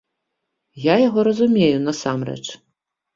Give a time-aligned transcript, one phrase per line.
[0.85, 2.41] Я яго разумею, насамрэч.